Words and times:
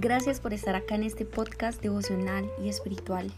Gracias 0.00 0.38
por 0.38 0.54
estar 0.54 0.76
acá 0.76 0.94
en 0.94 1.02
este 1.02 1.24
podcast 1.24 1.82
devocional 1.82 2.48
y 2.62 2.68
espiritual. 2.68 3.32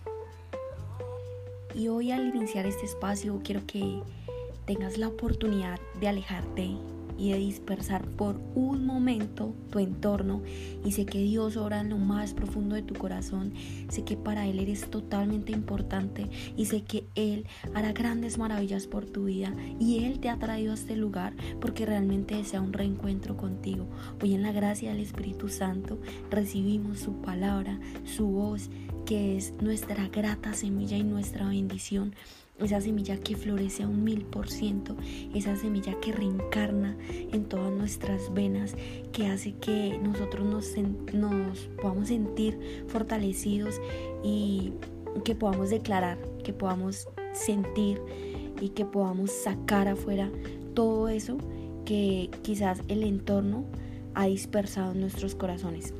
Y 1.74 1.88
hoy 1.88 2.12
al 2.12 2.34
iniciar 2.36 2.66
este 2.66 2.84
espacio 2.84 3.40
quiero 3.42 3.62
que 3.66 4.02
tengas 4.66 4.98
la 4.98 5.08
oportunidad 5.08 5.80
de 6.00 6.08
alejarte 6.08 6.76
y 7.20 7.32
de 7.32 7.38
dispersar 7.38 8.08
por 8.08 8.40
un 8.54 8.86
momento 8.86 9.54
tu 9.70 9.78
entorno. 9.78 10.40
Y 10.84 10.92
sé 10.92 11.04
que 11.04 11.18
Dios 11.18 11.58
ora 11.58 11.80
en 11.80 11.90
lo 11.90 11.98
más 11.98 12.32
profundo 12.32 12.74
de 12.74 12.82
tu 12.82 12.94
corazón, 12.94 13.52
sé 13.90 14.04
que 14.04 14.16
para 14.16 14.46
Él 14.46 14.58
eres 14.58 14.88
totalmente 14.90 15.52
importante. 15.52 16.28
Y 16.56 16.64
sé 16.64 16.82
que 16.82 17.04
Él 17.14 17.46
hará 17.74 17.92
grandes 17.92 18.38
maravillas 18.38 18.86
por 18.86 19.04
tu 19.04 19.24
vida. 19.24 19.54
Y 19.78 20.04
Él 20.04 20.18
te 20.18 20.30
ha 20.30 20.38
traído 20.38 20.72
a 20.72 20.74
este 20.74 20.96
lugar 20.96 21.34
porque 21.60 21.84
realmente 21.84 22.36
desea 22.36 22.62
un 22.62 22.72
reencuentro 22.72 23.36
contigo. 23.36 23.86
Hoy 24.22 24.34
en 24.34 24.42
la 24.42 24.52
gracia 24.52 24.90
del 24.90 25.00
Espíritu 25.00 25.50
Santo 25.50 25.98
recibimos 26.30 27.00
su 27.00 27.20
palabra, 27.20 27.78
su 28.04 28.28
voz, 28.28 28.70
que 29.04 29.36
es 29.36 29.52
nuestra 29.60 30.08
grata 30.08 30.54
semilla 30.54 30.96
y 30.96 31.02
nuestra 31.02 31.48
bendición 31.48 32.14
esa 32.60 32.80
semilla 32.80 33.16
que 33.18 33.36
florece 33.36 33.82
a 33.82 33.88
un 33.88 34.04
mil 34.04 34.24
por 34.24 34.48
ciento, 34.48 34.96
esa 35.34 35.56
semilla 35.56 35.98
que 36.00 36.12
reencarna 36.12 36.96
en 37.10 37.44
todas 37.44 37.72
nuestras 37.72 38.32
venas, 38.32 38.74
que 39.12 39.26
hace 39.26 39.52
que 39.52 39.98
nosotros 40.02 40.46
nos, 40.46 40.74
nos 41.12 41.58
podamos 41.80 42.08
sentir 42.08 42.84
fortalecidos 42.88 43.80
y 44.22 44.72
que 45.24 45.34
podamos 45.34 45.70
declarar, 45.70 46.18
que 46.44 46.52
podamos 46.52 47.08
sentir 47.32 48.00
y 48.60 48.70
que 48.70 48.84
podamos 48.84 49.30
sacar 49.30 49.88
afuera 49.88 50.30
todo 50.74 51.08
eso 51.08 51.38
que 51.84 52.30
quizás 52.42 52.82
el 52.88 53.02
entorno 53.02 53.64
ha 54.14 54.26
dispersado 54.26 54.92
en 54.92 55.00
nuestros 55.00 55.34
corazones. 55.34 55.94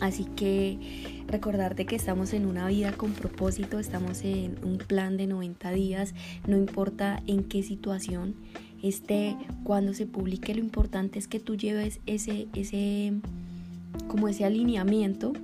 Así 0.00 0.24
que 0.24 0.78
recordarte 1.28 1.86
que 1.86 1.96
estamos 1.96 2.32
en 2.32 2.46
una 2.46 2.66
vida 2.68 2.92
con 2.92 3.12
propósito, 3.12 3.78
estamos 3.78 4.24
en 4.24 4.58
un 4.64 4.78
plan 4.78 5.16
de 5.16 5.26
90 5.26 5.70
días, 5.72 6.14
no 6.46 6.56
importa 6.56 7.22
en 7.26 7.44
qué 7.44 7.62
situación 7.62 8.34
esté, 8.82 9.36
cuando 9.62 9.92
se 9.94 10.06
publique, 10.06 10.54
lo 10.54 10.60
importante 10.60 11.18
es 11.18 11.28
que 11.28 11.38
tú 11.38 11.56
lleves 11.56 12.00
ese, 12.06 12.48
ese, 12.54 13.12
como 14.08 14.28
ese 14.28 14.44
alineamiento 14.44 15.34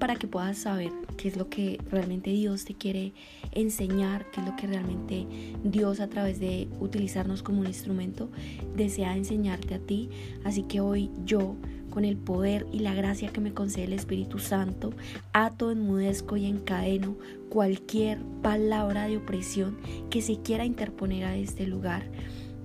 para 0.00 0.16
que 0.16 0.26
puedas 0.26 0.58
saber 0.58 0.90
qué 1.16 1.28
es 1.28 1.36
lo 1.36 1.48
que 1.48 1.78
realmente 1.90 2.30
Dios 2.30 2.64
te 2.64 2.74
quiere 2.74 3.12
enseñar, 3.52 4.24
qué 4.32 4.40
es 4.40 4.46
lo 4.46 4.56
que 4.56 4.66
realmente 4.66 5.26
Dios 5.62 6.00
a 6.00 6.08
través 6.08 6.40
de 6.40 6.68
utilizarnos 6.80 7.42
como 7.42 7.60
un 7.60 7.66
instrumento 7.66 8.30
desea 8.74 9.16
enseñarte 9.16 9.74
a 9.74 9.78
ti. 9.78 10.08
Así 10.42 10.62
que 10.62 10.80
hoy 10.80 11.10
yo 11.26 11.56
con 11.90 12.04
el 12.04 12.16
poder 12.16 12.66
y 12.72 12.78
la 12.80 12.94
gracia 12.94 13.32
que 13.32 13.40
me 13.40 13.52
concede 13.52 13.84
el 13.84 13.92
Espíritu 13.92 14.38
Santo, 14.38 14.92
ato, 15.32 15.70
enmudezco 15.70 16.36
y 16.36 16.46
encadeno 16.46 17.16
cualquier 17.48 18.20
palabra 18.42 19.08
de 19.08 19.18
opresión 19.18 19.76
que 20.08 20.22
se 20.22 20.38
quiera 20.38 20.64
interponer 20.64 21.24
a 21.24 21.36
este 21.36 21.66
lugar. 21.66 22.04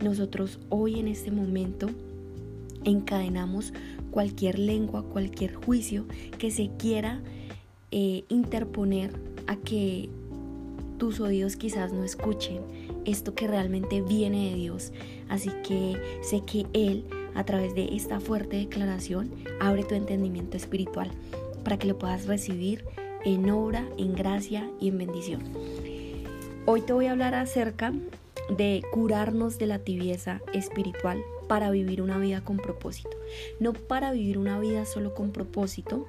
Nosotros 0.01 0.59
hoy 0.69 0.99
en 0.99 1.07
este 1.07 1.31
momento 1.31 1.89
encadenamos 2.83 3.73
cualquier 4.11 4.59
lengua, 4.59 5.03
cualquier 5.03 5.55
juicio 5.55 6.05
que 6.37 6.51
se 6.51 6.69
quiera 6.77 7.21
eh, 7.91 8.23
interponer 8.29 9.11
a 9.47 9.55
que 9.57 10.09
tus 10.97 11.19
oídos 11.19 11.55
quizás 11.55 11.91
no 11.91 12.03
escuchen 12.03 12.61
esto 13.05 13.35
que 13.35 13.47
realmente 13.47 14.01
viene 14.01 14.51
de 14.51 14.55
Dios. 14.55 14.91
Así 15.29 15.49
que 15.67 15.97
sé 16.21 16.41
que 16.45 16.65
Él 16.73 17.05
a 17.35 17.43
través 17.43 17.75
de 17.75 17.95
esta 17.95 18.19
fuerte 18.19 18.57
declaración, 18.57 19.31
abre 19.59 19.83
tu 19.83 19.95
entendimiento 19.95 20.57
espiritual 20.57 21.11
para 21.63 21.77
que 21.77 21.87
lo 21.87 21.97
puedas 21.97 22.25
recibir 22.25 22.85
en 23.23 23.49
obra, 23.49 23.85
en 23.97 24.13
gracia 24.13 24.69
y 24.79 24.89
en 24.89 24.97
bendición. 24.97 25.41
Hoy 26.65 26.81
te 26.81 26.93
voy 26.93 27.07
a 27.07 27.11
hablar 27.11 27.35
acerca 27.35 27.93
de 28.49 28.83
curarnos 28.91 29.57
de 29.57 29.67
la 29.67 29.79
tibieza 29.79 30.41
espiritual 30.53 31.23
para 31.47 31.71
vivir 31.71 32.01
una 32.01 32.17
vida 32.17 32.41
con 32.41 32.57
propósito. 32.57 33.17
No 33.59 33.73
para 33.73 34.11
vivir 34.11 34.37
una 34.37 34.59
vida 34.59 34.85
solo 34.85 35.13
con 35.13 35.31
propósito, 35.31 36.05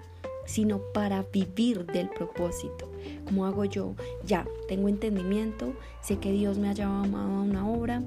sino 0.46 0.78
para 0.92 1.24
vivir 1.32 1.86
del 1.86 2.08
propósito. 2.08 2.88
¿Cómo 3.24 3.46
hago 3.46 3.64
yo? 3.64 3.94
Ya, 4.26 4.46
tengo 4.68 4.88
entendimiento, 4.88 5.74
sé 6.02 6.18
que 6.18 6.32
Dios 6.32 6.58
me 6.58 6.68
ha 6.68 6.72
llamado 6.72 7.36
a 7.36 7.42
una 7.42 7.68
obra, 7.68 8.02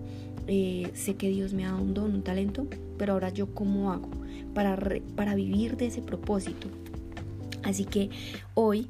eh, 0.47 0.89
sé 0.93 1.15
que 1.15 1.29
Dios 1.29 1.53
me 1.53 1.65
ha 1.65 1.71
dado 1.71 1.81
un 1.81 1.93
don, 1.93 2.13
un 2.13 2.23
talento, 2.23 2.67
pero 2.97 3.13
ahora 3.13 3.29
yo 3.29 3.53
cómo 3.53 3.91
hago 3.91 4.09
para, 4.53 4.77
para 5.15 5.35
vivir 5.35 5.77
de 5.77 5.87
ese 5.87 6.01
propósito. 6.01 6.67
Así 7.63 7.85
que 7.85 8.09
hoy 8.53 8.89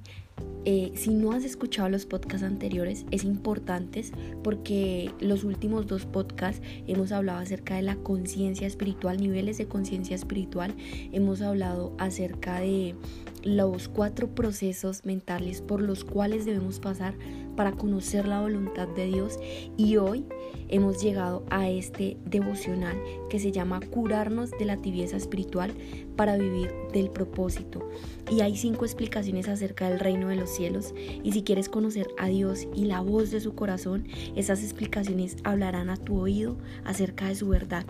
eh, 0.65 0.91
si 0.95 1.11
no 1.11 1.31
has 1.31 1.45
escuchado 1.45 1.89
los 1.89 2.05
podcasts 2.05 2.45
anteriores, 2.45 3.05
es 3.11 3.23
importante 3.23 4.03
porque 4.43 5.11
los 5.19 5.43
últimos 5.43 5.87
dos 5.87 6.05
podcasts 6.05 6.61
hemos 6.85 7.11
hablado 7.11 7.39
acerca 7.39 7.75
de 7.75 7.81
la 7.81 7.95
conciencia 7.95 8.67
espiritual, 8.67 9.19
niveles 9.19 9.57
de 9.57 9.67
conciencia 9.67 10.15
espiritual, 10.15 10.75
hemos 11.11 11.41
hablado 11.41 11.93
acerca 11.97 12.59
de 12.59 12.95
los 13.43 13.87
cuatro 13.87 14.27
procesos 14.27 15.05
mentales 15.05 15.61
por 15.61 15.81
los 15.81 16.03
cuales 16.03 16.45
debemos 16.45 16.79
pasar 16.79 17.15
para 17.55 17.73
conocer 17.73 18.27
la 18.27 18.41
voluntad 18.41 18.87
de 18.87 19.07
Dios 19.07 19.37
y 19.75 19.97
hoy 19.97 20.25
hemos 20.69 21.01
llegado 21.01 21.43
a 21.49 21.67
este 21.69 22.17
devocional 22.25 22.95
que 23.29 23.39
se 23.39 23.51
llama 23.51 23.81
curarnos 23.81 24.51
de 24.51 24.65
la 24.65 24.77
tibieza 24.77 25.17
espiritual 25.17 25.73
para 26.15 26.37
vivir 26.37 26.71
del 26.93 27.09
propósito. 27.09 27.89
Y 28.31 28.41
hay 28.41 28.55
cinco 28.55 28.85
explicaciones 28.85 29.47
acerca 29.49 29.89
del 29.89 29.99
reino 29.99 30.29
de 30.29 30.35
los 30.35 30.49
cielos 30.49 30.93
y 31.23 31.33
si 31.33 31.43
quieres 31.43 31.67
conocer 31.67 32.07
a 32.17 32.27
Dios 32.27 32.67
y 32.73 32.85
la 32.85 33.01
voz 33.01 33.31
de 33.31 33.41
su 33.41 33.55
corazón, 33.55 34.07
esas 34.35 34.63
explicaciones 34.63 35.35
hablarán 35.43 35.89
a 35.89 35.97
tu 35.97 36.19
oído 36.19 36.57
acerca 36.85 37.27
de 37.27 37.35
su 37.35 37.49
verdad. 37.49 37.85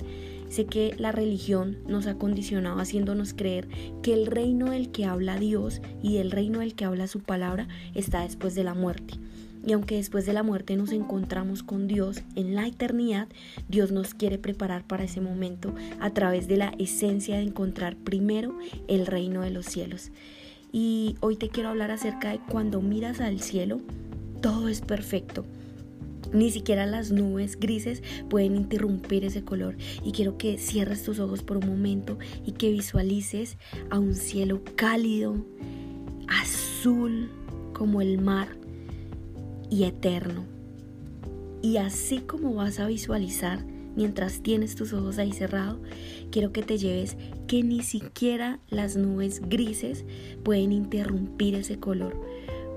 Sé 0.50 0.66
que 0.66 0.96
la 0.98 1.12
religión 1.12 1.78
nos 1.88 2.08
ha 2.08 2.16
condicionado 2.16 2.80
haciéndonos 2.80 3.34
creer 3.34 3.68
que 4.02 4.14
el 4.14 4.26
reino 4.26 4.72
del 4.72 4.92
que 4.92 5.06
habla 5.06 5.38
Dios 5.38 5.80
y 6.02 6.18
el 6.18 6.32
reino 6.32 6.60
del 6.60 6.74
que 6.74 6.86
habla 6.86 7.08
su 7.08 7.20
palabra 7.20 7.68
está 7.94 8.22
después 8.22 8.56
de 8.56 8.64
la 8.64 8.74
muerte. 8.74 9.14
Y 9.66 9.74
aunque 9.74 9.96
después 9.96 10.26
de 10.26 10.34
la 10.34 10.42
muerte 10.42 10.76
nos 10.76 10.92
encontramos 10.92 11.62
con 11.62 11.88
Dios 11.88 12.24
en 12.36 12.56
la 12.56 12.66
eternidad, 12.66 13.28
Dios 13.68 13.92
nos 13.92 14.16
quiere 14.16 14.40
preparar 14.40 14.88
para 14.88 15.04
ese 15.04 15.22
momento 15.22 15.76
a 16.00 16.10
través 16.12 16.48
de 16.48 16.58
la 16.58 16.74
esencia 16.80 17.36
de 17.36 17.44
encontrar 17.44 17.96
primero 17.96 18.58
el 18.88 19.06
reino 19.06 19.42
de 19.42 19.52
los 19.52 19.68
cielos. 19.68 20.12
Y 20.72 21.16
hoy 21.20 21.36
te 21.36 21.50
quiero 21.50 21.70
hablar 21.70 21.92
acerca 21.92 22.32
de 22.32 22.40
cuando 22.40 22.82
miras 22.82 23.20
al 23.22 23.40
cielo, 23.40 23.82
todo 24.42 24.70
es 24.70 24.82
perfecto 24.82 25.46
ni 26.34 26.52
siquiera 26.52 26.86
las 26.86 27.12
nubes 27.12 27.60
grises 27.60 28.04
pueden 28.30 28.56
interrumpir 28.56 29.26
ese 29.26 29.44
color. 29.44 29.76
Y 30.04 30.12
quiero 30.12 30.38
que 30.38 30.58
cierres 30.58 31.04
tus 31.04 31.20
ojos 31.20 31.44
por 31.44 31.58
un 31.58 31.68
momento 31.68 32.18
y 32.46 32.54
que 32.54 32.72
visualices 32.72 33.58
a 33.90 34.00
un 34.00 34.16
cielo 34.16 34.62
cálido, 34.76 35.36
azul 36.28 37.30
como 37.74 38.02
el 38.02 38.20
mar 38.20 38.50
y 39.70 39.84
eterno. 39.84 40.46
Y 41.62 41.78
así 41.78 42.20
como 42.20 42.54
vas 42.54 42.80
a 42.80 42.88
visualizar 42.88 43.66
mientras 43.96 44.42
tienes 44.42 44.76
tus 44.76 44.94
ojos 44.94 45.18
ahí 45.18 45.34
cerrados, 45.34 45.80
quiero 46.32 46.54
que 46.54 46.62
te 46.62 46.78
lleves 46.78 47.18
que 47.48 47.64
ni 47.64 47.82
siquiera 47.82 48.60
las 48.70 48.96
nubes 48.96 49.42
grises 49.42 50.06
pueden 50.44 50.72
interrumpir 50.72 51.56
ese 51.56 51.80
color. 51.80 52.16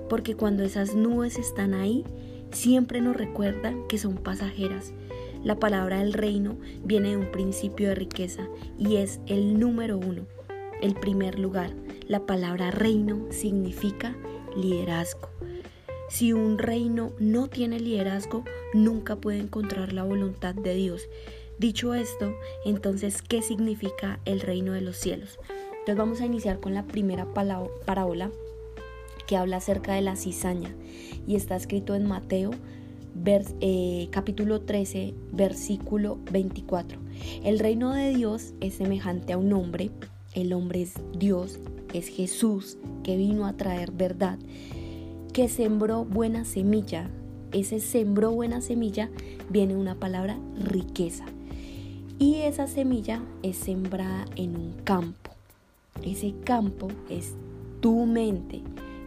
Porque 0.08 0.34
cuando 0.34 0.64
esas 0.64 0.94
nubes 0.94 1.38
están 1.38 1.75
ahí, 1.75 2.05
siempre 2.52 3.00
nos 3.00 3.16
recuerdan 3.16 3.87
que 3.88 3.99
son 3.99 4.16
pasajeras. 4.16 4.93
La 5.43 5.58
palabra 5.58 5.99
del 5.99 6.12
reino 6.12 6.56
viene 6.84 7.10
de 7.10 7.16
un 7.16 7.31
principio 7.32 7.88
de 7.88 7.94
riqueza 7.96 8.49
y 8.78 8.96
es 8.96 9.20
el 9.26 9.58
número 9.58 9.99
uno, 9.99 10.26
el 10.81 10.94
primer 10.94 11.38
lugar. 11.38 11.75
La 12.06 12.26
palabra 12.26 12.70
reino 12.70 13.26
significa 13.31 14.16
liderazgo. 14.56 15.31
Si 16.08 16.32
un 16.32 16.58
reino 16.58 17.12
no 17.19 17.49
tiene 17.49 17.81
liderazgo, 17.81 18.44
nunca 18.75 19.16
puede 19.16 19.38
encontrar 19.38 19.93
la 19.93 20.05
voluntad 20.05 20.55
de 20.55 20.75
Dios. 20.75 21.08
Dicho 21.58 21.94
esto, 21.94 22.34
entonces, 22.64 23.22
¿qué 23.22 23.40
significa 23.40 24.20
el 24.25 24.40
reino 24.40 24.72
de 24.72 24.82
los 24.82 24.96
cielos? 24.96 25.38
Entonces 25.70 25.96
vamos 25.96 26.20
a 26.20 26.26
iniciar 26.26 26.60
con 26.60 26.75
la 26.75 26.87
primera 26.87 27.26
parábola 27.32 28.31
que 29.32 29.38
habla 29.38 29.56
acerca 29.56 29.94
de 29.94 30.02
la 30.02 30.14
cizaña 30.14 30.75
y 31.26 31.37
está 31.37 31.56
escrito 31.56 31.94
en 31.94 32.06
Mateo 32.06 32.50
eh, 33.62 34.08
capítulo 34.11 34.61
13 34.61 35.14
versículo 35.32 36.19
24. 36.31 36.99
El 37.43 37.58
reino 37.58 37.94
de 37.94 38.14
Dios 38.14 38.52
es 38.61 38.75
semejante 38.75 39.32
a 39.32 39.38
un 39.38 39.55
hombre, 39.55 39.90
el 40.34 40.52
hombre 40.52 40.82
es 40.82 40.93
Dios, 41.19 41.61
es 41.94 42.08
Jesús 42.08 42.76
que 43.05 43.17
vino 43.17 43.46
a 43.46 43.55
traer 43.55 43.90
verdad, 43.90 44.38
que 45.32 45.49
sembró 45.49 46.05
buena 46.05 46.44
semilla. 46.44 47.08
Ese 47.52 47.81
sembró 47.81 48.32
buena 48.32 48.61
semilla 48.61 49.08
viene 49.49 49.76
una 49.76 49.94
palabra 49.94 50.38
riqueza. 50.58 51.25
Y 52.19 52.43
esa 52.43 52.67
semilla 52.67 53.23
es 53.43 53.56
sembrada 53.56 54.26
en 54.37 54.56
un 54.56 54.75
campo. 54.84 55.31
ese 56.05 56.34
campo 56.44 56.88
es 57.08 57.32
tu 57.81 58.05
mente. 58.05 58.61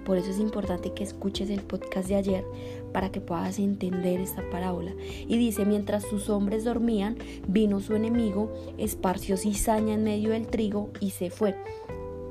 Por 0.06 0.18
eso 0.18 0.30
es 0.30 0.40
importante 0.40 0.94
que 0.94 1.04
escuches 1.04 1.50
el 1.50 1.62
podcast 1.62 2.08
de 2.08 2.16
ayer 2.16 2.46
para 2.94 3.12
que 3.12 3.20
puedas 3.20 3.60
entender 3.60 4.22
esta 4.22 4.48
parábola. 4.50 4.94
Y 5.28 5.38
dice, 5.38 5.66
mientras 5.66 6.04
sus 6.04 6.30
hombres 6.30 6.64
dormían, 6.64 7.18
vino 7.48 7.82
su 7.82 7.96
enemigo, 7.96 8.54
esparció 8.78 9.36
cizaña 9.36 9.96
en 9.96 10.04
medio 10.04 10.30
del 10.30 10.48
trigo 10.48 10.92
y 11.02 11.10
se 11.10 11.30
fue. 11.30 11.56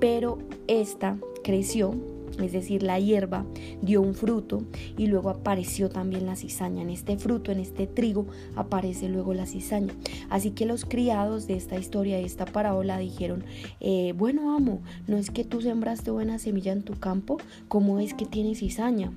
Pero 0.00 0.38
esta 0.68 1.18
creció 1.42 1.94
es 2.42 2.52
decir, 2.52 2.82
la 2.82 2.98
hierba, 2.98 3.44
dio 3.82 4.02
un 4.02 4.14
fruto 4.14 4.62
y 4.96 5.06
luego 5.06 5.31
apareció 5.31 5.88
también 5.88 6.26
la 6.26 6.36
cizaña. 6.36 6.82
En 6.82 6.90
este 6.90 7.16
fruto, 7.16 7.52
en 7.52 7.60
este 7.60 7.86
trigo, 7.86 8.26
aparece 8.56 9.08
luego 9.08 9.34
la 9.34 9.46
cizaña. 9.46 9.94
Así 10.31 10.50
que 10.50 10.66
los 10.66 10.84
criados 10.84 11.46
de 11.46 11.54
esta 11.54 11.78
historia, 11.78 12.16
de 12.16 12.25
esta 12.25 12.46
parábola, 12.46 12.98
dijeron, 12.98 13.44
eh, 13.81 14.14
bueno 14.16 14.54
amo, 14.56 14.81
¿no 15.06 15.16
es 15.16 15.31
que 15.31 15.44
tú 15.44 15.60
sembraste 15.60 16.10
buena 16.10 16.38
semilla 16.38 16.72
en 16.72 16.82
tu 16.82 16.94
campo? 16.94 17.38
¿Cómo 17.69 18.00
es 18.00 18.14
que 18.14 18.26
tiene 18.26 18.54
cizaña? 18.54 19.12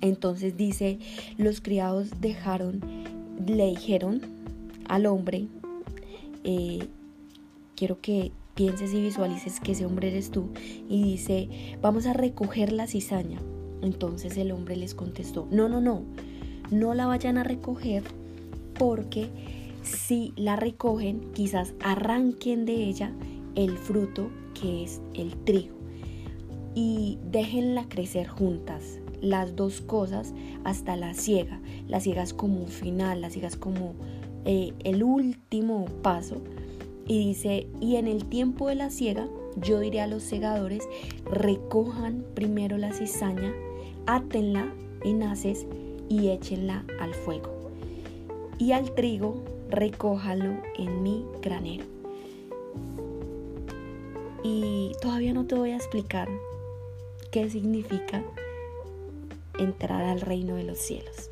Entonces 0.00 0.56
dice, 0.56 0.98
los 1.36 1.60
criados 1.60 2.20
dejaron, 2.20 2.80
le 3.46 3.66
dijeron 3.66 4.20
al 4.88 5.06
hombre, 5.06 5.48
eh, 6.44 6.86
quiero 7.74 8.00
que 8.00 8.32
pienses 8.58 8.92
y 8.92 9.00
visualices 9.00 9.60
que 9.60 9.70
ese 9.70 9.86
hombre 9.86 10.08
eres 10.08 10.32
tú 10.32 10.48
y 10.88 11.04
dice, 11.04 11.48
vamos 11.80 12.06
a 12.06 12.12
recoger 12.12 12.72
la 12.72 12.88
cizaña. 12.88 13.38
Entonces 13.82 14.36
el 14.36 14.50
hombre 14.50 14.74
les 14.74 14.96
contestó, 14.96 15.46
no, 15.52 15.68
no, 15.68 15.80
no, 15.80 16.02
no 16.72 16.92
la 16.92 17.06
vayan 17.06 17.38
a 17.38 17.44
recoger 17.44 18.02
porque 18.76 19.28
si 19.82 20.32
la 20.34 20.56
recogen 20.56 21.30
quizás 21.34 21.74
arranquen 21.78 22.66
de 22.66 22.82
ella 22.82 23.12
el 23.54 23.78
fruto 23.78 24.28
que 24.60 24.82
es 24.82 25.00
el 25.14 25.36
trigo 25.44 25.76
y 26.74 27.20
déjenla 27.30 27.88
crecer 27.88 28.26
juntas 28.26 28.98
las 29.20 29.54
dos 29.54 29.80
cosas 29.80 30.34
hasta 30.64 30.96
la 30.96 31.14
ciega. 31.14 31.60
La 31.86 32.00
ciega 32.00 32.24
es 32.24 32.34
como 32.34 32.66
final, 32.66 33.20
la 33.20 33.30
ciega 33.30 33.46
es 33.46 33.56
como 33.56 33.94
eh, 34.44 34.72
el 34.82 35.04
último 35.04 35.84
paso 36.02 36.42
y 37.08 37.26
dice, 37.26 37.66
y 37.80 37.96
en 37.96 38.06
el 38.06 38.26
tiempo 38.26 38.68
de 38.68 38.74
la 38.74 38.90
siega, 38.90 39.26
yo 39.56 39.80
diré 39.80 40.02
a 40.02 40.06
los 40.06 40.22
segadores, 40.22 40.86
recojan 41.24 42.22
primero 42.34 42.76
la 42.76 42.92
cizaña, 42.92 43.54
átenla 44.06 44.70
en 45.04 45.22
haces 45.22 45.66
y 46.10 46.28
échenla 46.28 46.84
al 47.00 47.14
fuego. 47.14 47.50
Y 48.58 48.72
al 48.72 48.94
trigo, 48.94 49.42
recójalo 49.70 50.60
en 50.76 51.02
mi 51.02 51.24
granero. 51.40 51.84
Y 54.44 54.92
todavía 55.00 55.32
no 55.32 55.46
te 55.46 55.54
voy 55.54 55.70
a 55.70 55.76
explicar 55.76 56.28
qué 57.30 57.48
significa 57.48 58.22
entrar 59.58 60.04
al 60.04 60.20
reino 60.20 60.56
de 60.56 60.64
los 60.64 60.78
cielos. 60.78 61.30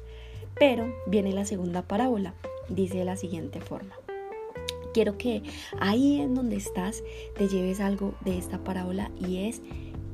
Pero 0.59 0.87
viene 1.07 1.33
la 1.33 1.45
segunda 1.45 1.83
parábola. 1.83 2.35
Dice 2.71 2.99
de 2.99 3.05
la 3.05 3.17
siguiente 3.17 3.61
forma 3.61 3.95
quiero 4.97 5.19
que 5.19 5.43
ahí 5.79 6.23
en 6.23 6.35
donde 6.35 6.57
estás 6.57 7.03
te 7.37 7.49
lleves 7.49 7.81
algo 7.81 8.15
de 8.25 8.39
esta 8.39 8.65
parábola 8.65 9.11
y 9.21 9.47
es 9.47 9.61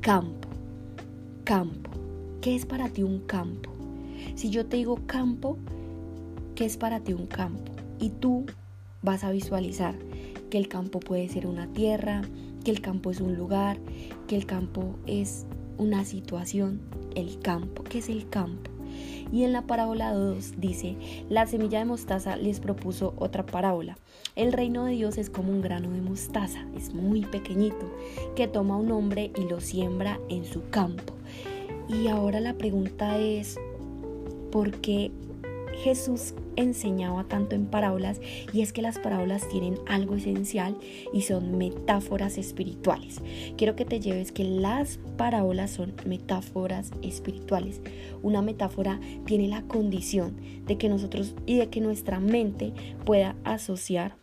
campo. 0.01 0.49
Campo. 1.45 1.89
¿Qué 2.41 2.53
es 2.53 2.65
para 2.65 2.89
ti 2.89 3.01
un 3.01 3.21
campo? 3.21 3.71
Si 4.35 4.49
yo 4.49 4.65
te 4.65 4.75
digo 4.75 4.99
campo, 5.07 5.57
¿qué 6.55 6.65
es 6.65 6.75
para 6.75 6.99
ti 6.99 7.13
un 7.13 7.27
campo? 7.27 7.71
Y 7.97 8.09
tú 8.09 8.45
vas 9.01 9.23
a 9.23 9.31
visualizar 9.31 9.95
que 10.49 10.57
el 10.57 10.67
campo 10.67 10.99
puede 10.99 11.29
ser 11.29 11.47
una 11.47 11.67
tierra, 11.67 12.21
que 12.65 12.71
el 12.71 12.81
campo 12.81 13.09
es 13.09 13.21
un 13.21 13.37
lugar, 13.37 13.77
que 14.27 14.35
el 14.35 14.45
campo 14.45 14.97
es 15.07 15.45
una 15.77 16.03
situación. 16.03 16.81
El 17.15 17.39
campo, 17.39 17.85
¿qué 17.85 17.99
es 17.99 18.09
el 18.09 18.27
campo? 18.27 18.72
Y 19.31 19.43
en 19.43 19.53
la 19.53 19.63
parábola 19.63 20.13
2 20.13 20.59
dice, 20.59 20.95
la 21.29 21.47
semilla 21.47 21.79
de 21.79 21.85
mostaza 21.85 22.35
les 22.35 22.59
propuso 22.59 23.13
otra 23.17 23.45
parábola. 23.45 23.97
El 24.35 24.53
reino 24.53 24.85
de 24.85 24.93
Dios 24.93 25.17
es 25.17 25.29
como 25.29 25.51
un 25.51 25.61
grano 25.61 25.91
de 25.91 26.01
mostaza, 26.01 26.65
es 26.75 26.93
muy 26.93 27.21
pequeñito, 27.21 27.91
que 28.35 28.47
toma 28.47 28.77
un 28.77 28.91
hombre 28.91 29.31
y 29.35 29.49
lo 29.49 29.59
siembra 29.59 30.19
en 30.29 30.45
su 30.45 30.67
campo. 30.69 31.13
Y 31.87 32.07
ahora 32.07 32.39
la 32.39 32.53
pregunta 32.53 33.17
es, 33.17 33.57
¿por 34.51 34.71
qué 34.71 35.11
Jesús 35.83 36.33
enseñaba 36.55 37.23
tanto 37.25 37.55
en 37.55 37.65
parábolas 37.65 38.19
y 38.51 38.61
es 38.61 38.73
que 38.73 38.81
las 38.81 38.99
parábolas 38.99 39.47
tienen 39.49 39.77
algo 39.87 40.15
esencial 40.15 40.77
y 41.13 41.21
son 41.21 41.57
metáforas 41.57 42.37
espirituales. 42.37 43.21
Quiero 43.57 43.75
que 43.75 43.85
te 43.85 43.99
lleves 43.99 44.31
que 44.31 44.43
las 44.43 44.99
parábolas 45.17 45.71
son 45.71 45.93
metáforas 46.05 46.91
espirituales. 47.01 47.81
Una 48.21 48.41
metáfora 48.41 48.99
tiene 49.25 49.47
la 49.47 49.63
condición 49.63 50.35
de 50.65 50.77
que 50.77 50.89
nosotros 50.89 51.35
y 51.45 51.57
de 51.57 51.69
que 51.69 51.81
nuestra 51.81 52.19
mente 52.19 52.73
pueda 53.05 53.35
asociar 53.43 54.15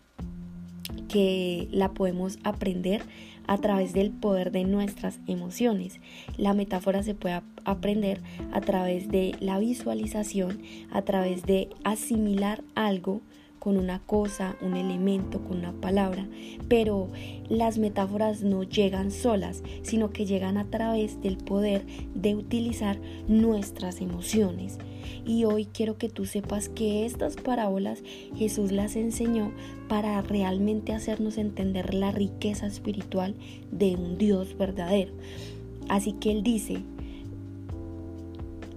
que 1.09 1.69
la 1.71 1.93
podemos 1.93 2.39
aprender 2.45 3.03
a 3.50 3.59
través 3.59 3.92
del 3.92 4.12
poder 4.12 4.52
de 4.52 4.62
nuestras 4.62 5.19
emociones. 5.26 6.00
La 6.37 6.54
metáfora 6.54 7.02
se 7.02 7.16
puede 7.16 7.42
aprender 7.64 8.21
a 8.52 8.61
través 8.61 9.09
de 9.09 9.35
la 9.40 9.59
visualización, 9.59 10.62
a 10.92 11.02
través 11.02 11.42
de 11.42 11.69
asimilar 11.83 12.62
algo 12.76 13.23
con 13.61 13.76
una 13.76 14.00
cosa, 14.00 14.57
un 14.62 14.75
elemento, 14.75 15.45
con 15.45 15.59
una 15.59 15.73
palabra, 15.73 16.26
pero 16.69 17.09
las 17.49 17.79
metáforas 17.79 18.43
no 18.43 18.64
llegan 18.64 19.12
solas, 19.12 19.62
sino 19.83 20.11
que 20.11 20.26
llegan 20.26 20.57
a 20.57 20.64
través 20.64 21.21
del 21.21 21.37
poder 21.37 21.85
de 22.14 22.35
utilizar 22.35 22.99
nuestras 23.29 24.00
emociones. 24.00 24.79
Y 25.26 25.45
hoy 25.45 25.67
quiero 25.67 25.99
que 25.99 26.09
tú 26.09 26.25
sepas 26.25 26.69
que 26.69 27.05
estas 27.05 27.37
parábolas 27.37 28.02
Jesús 28.35 28.73
las 28.73 28.97
enseñó 28.97 29.52
para 29.88 30.21
realmente 30.23 30.95
hacernos 30.95 31.37
entender 31.37 31.95
la 31.95 32.11
riqueza 32.11 32.67
espiritual 32.67 33.35
de 33.71 33.95
un 33.95 34.17
Dios 34.17 34.57
verdadero. 34.57 35.12
Así 35.88 36.12
que 36.14 36.31
Él 36.31 36.43
dice, 36.43 36.79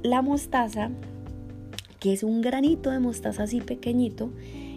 la 0.03 0.21
mostaza, 0.21 0.91
que 2.01 2.11
es 2.11 2.23
un 2.23 2.41
granito 2.41 2.91
de 2.91 2.99
mostaza 2.99 3.43
así 3.43 3.61
pequeñito, 3.61 4.31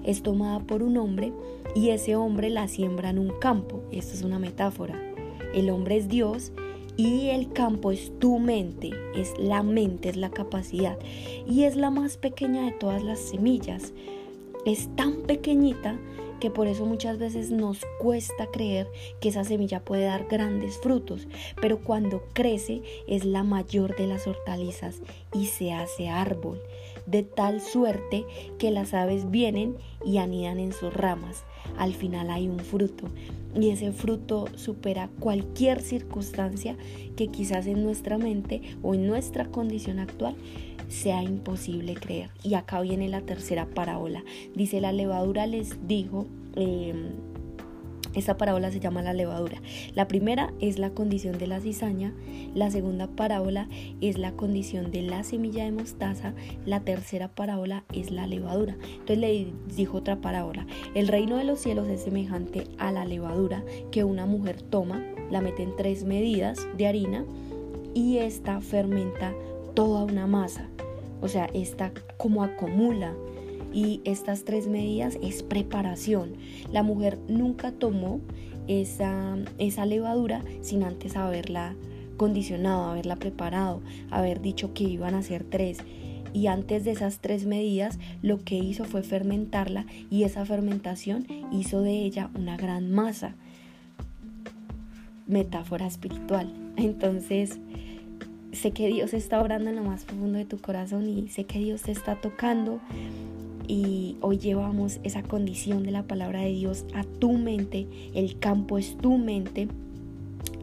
es 0.07 0.23
tomada 0.23 0.61
por 0.61 0.83
un 0.83 0.97
hombre 0.97 1.33
y 1.75 1.91
ese 1.91 2.17
hombre 2.17 2.49
la 2.49 2.69
siembra 2.69 3.11
en 3.11 3.19
un 3.19 3.33
campo. 3.41 3.83
Esto 3.91 4.15
es 4.15 4.23
una 4.23 4.39
metáfora. 4.39 4.95
El 5.53 5.69
hombre 5.69 5.97
es 5.97 6.09
Dios 6.09 6.53
y 6.97 7.29
el 7.29 7.53
campo 7.53 7.93
es 7.93 8.13
tu 8.19 8.39
mente, 8.39 8.91
es 9.15 9.35
la 9.39 9.63
mente, 9.63 10.09
es 10.09 10.17
la 10.17 10.31
capacidad. 10.31 10.97
Y 11.47 11.65
es 11.65 11.77
la 11.77 11.91
más 11.91 12.17
pequeña 12.17 12.65
de 12.65 12.73
todas 12.73 13.03
las 13.03 13.19
semillas. 13.19 13.93
Es 14.65 14.89
tan 14.97 15.23
pequeñita 15.23 15.99
que 16.41 16.51
por 16.51 16.67
eso 16.67 16.87
muchas 16.87 17.19
veces 17.19 17.51
nos 17.51 17.81
cuesta 17.99 18.47
creer 18.53 18.89
que 19.21 19.29
esa 19.29 19.45
semilla 19.45 19.85
puede 19.85 20.05
dar 20.05 20.27
grandes 20.27 20.79
frutos, 20.79 21.27
pero 21.61 21.79
cuando 21.79 22.23
crece 22.33 22.83
es 23.07 23.25
la 23.25 23.43
mayor 23.43 23.97
de 23.97 24.07
las 24.07 24.27
hortalizas 24.27 25.01
y 25.35 25.47
se 25.47 25.73
hace 25.73 26.09
árbol, 26.09 26.61
de 27.07 27.23
tal 27.23 27.61
suerte 27.61 28.25
que 28.59 28.71
las 28.71 28.95
aves 28.95 29.31
vienen 29.31 29.77
y 30.05 30.19
anidan 30.19 30.59
en 30.59 30.73
sus 30.73 30.93
ramas. 30.93 31.45
Al 31.79 31.95
final 31.95 32.31
hay 32.31 32.49
un 32.49 32.61
fruto 32.61 33.09
y 33.55 33.71
ese 33.71 33.93
fruto 33.93 34.47
supera 34.57 35.09
cualquier 35.19 35.81
circunstancia 35.81 36.77
que 37.17 37.29
quizás 37.29 37.67
en 37.67 37.83
nuestra 37.83 38.19
mente 38.19 38.61
o 38.83 38.95
en 38.95 39.07
nuestra 39.07 39.47
condición 39.47 39.99
actual 39.99 40.37
sea 40.89 41.23
imposible 41.23 41.95
creer. 41.95 42.31
Y 42.43 42.55
acá 42.55 42.81
viene 42.81 43.09
la 43.09 43.21
tercera 43.21 43.67
parábola. 43.67 44.25
Dice, 44.55 44.81
la 44.81 44.93
levadura 44.93 45.47
les 45.47 45.87
dijo, 45.87 46.27
eh, 46.57 46.95
esta 48.17 48.39
parábola 48.39 48.71
se 48.71 48.81
llama 48.81 49.03
la 49.03 49.13
levadura. 49.13 49.61
La 49.95 50.09
primera 50.09 50.53
es 50.59 50.79
la 50.79 50.91
condición 50.91 51.39
de 51.39 51.47
la 51.47 51.61
cizaña, 51.61 52.15
la 52.55 52.71
segunda 52.71 53.09
parábola 53.09 53.69
es 54.01 54.17
la 54.17 54.33
condición 54.33 54.91
de 54.91 55.03
la 55.03 55.23
semilla 55.23 55.65
de 55.65 55.73
mostaza, 55.73 56.33
la 56.65 56.81
tercera 56.81 57.29
parábola 57.29 57.85
es 57.93 58.11
la 58.11 58.27
levadura. 58.27 58.77
Entonces 58.85 59.19
le 59.19 59.53
dijo 59.77 59.99
otra 59.99 60.17
parábola, 60.23 60.67
el 60.95 61.09
reino 61.09 61.37
de 61.37 61.45
los 61.45 61.61
cielos 61.61 61.89
es 61.89 62.03
semejante 62.03 62.65
a 62.79 62.91
la 62.91 63.05
levadura 63.05 63.63
que 63.91 64.03
una 64.03 64.25
mujer 64.25 64.63
toma, 64.63 65.05
la 65.31 65.43
mete 65.43 65.63
en 65.63 65.77
tres 65.77 66.05
medidas 66.05 66.67
de 66.79 66.87
harina 66.87 67.27
y 67.93 68.19
esta 68.19 68.63
fermenta 68.63 69.35
toda 69.77 70.03
una 70.03 70.27
masa. 70.27 70.67
O 71.21 71.29
sea, 71.29 71.49
esta 71.55 71.93
como 72.17 72.43
acumula 72.43 73.15
y 73.73 74.01
estas 74.05 74.45
tres 74.45 74.67
medidas 74.67 75.19
es 75.23 75.43
preparación. 75.43 76.33
La 76.73 76.83
mujer 76.83 77.19
nunca 77.29 77.71
tomó 77.73 78.21
esa, 78.69 79.37
esa 79.59 79.87
levadura 79.87 80.43
sin 80.63 80.83
antes 80.83 81.15
haberla 81.15 81.77
condicionado, 82.17 82.87
haberla 82.87 83.17
preparado, 83.17 83.83
haber 84.11 84.41
dicho 84.41 84.73
que 84.73 84.85
iban 84.85 85.15
a 85.15 85.23
ser 85.23 85.45
tres. 85.45 85.79
Y 86.33 86.47
antes 86.49 86.85
de 86.85 86.93
esas 86.93 87.19
tres 87.21 87.47
medidas, 87.47 87.99
lo 88.23 88.43
que 88.43 88.57
hizo 88.57 88.85
fue 88.85 89.03
fermentarla 89.03 89.87
y 90.11 90.25
esa 90.25 90.45
fermentación 90.47 91.27
hizo 91.53 91.83
de 91.83 91.93
ella 91.93 92.31
una 92.35 92.57
gran 92.57 92.91
masa. 92.91 93.35
metáfora 95.27 95.87
espiritual. 95.87 96.53
Entonces, 96.77 97.59
sé 98.57 98.73
que 98.73 98.89
Dios 98.89 99.15
está 99.15 99.41
orando 99.41 99.71
en 99.71 99.77
lo 99.77 99.85
más 99.85 100.05
profundo 100.05 100.39
de 100.39 100.45
tu 100.45 100.59
corazón 100.59 101.09
y 101.09 101.29
sé 101.29 101.45
que 101.45 101.59
Dios 101.59 101.83
te 101.83 101.93
está 101.93 102.21
tocando 102.21 102.81
y 103.69 104.17
hoy 104.21 104.39
llevamos 104.39 105.01
esa 105.03 105.23
condición 105.23 105.83
de 105.83 105.91
la 105.91 106.05
palabra 106.05 106.41
de 106.41 106.51
Dios 106.51 106.85
a 106.95 107.05
tu 107.05 107.33
mente, 107.33 107.87
el 108.15 108.39
campo 108.39 108.79
es 108.79 108.97
tu 108.97 109.19
mente. 109.19 109.69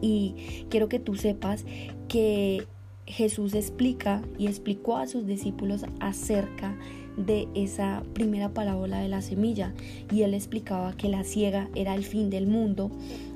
Y 0.00 0.34
quiero 0.70 0.88
que 0.88 0.98
tú 0.98 1.14
sepas 1.14 1.64
que 2.08 2.66
Jesús 3.06 3.54
explica 3.54 4.22
y 4.38 4.46
explicó 4.46 4.96
a 4.96 5.06
sus 5.06 5.26
discípulos 5.26 5.84
acerca 6.00 6.76
de 7.16 7.46
esa 7.54 8.02
primera 8.12 8.48
parábola 8.48 9.00
de 9.00 9.08
la 9.08 9.22
semilla. 9.22 9.74
Y 10.10 10.22
él 10.22 10.34
explicaba 10.34 10.96
que 10.96 11.08
la 11.08 11.24
ciega 11.24 11.68
era 11.74 11.94
el 11.94 12.04
fin 12.04 12.30
del 12.30 12.46
mundo 12.46 12.90